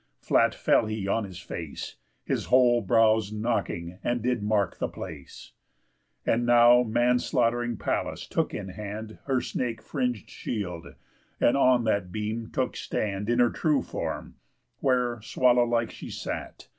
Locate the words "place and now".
4.87-6.81